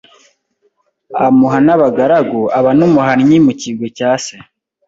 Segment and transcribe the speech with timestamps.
[1.25, 4.35] amuha n'abagaragu aba n'umuhannyi mu kigwi cya se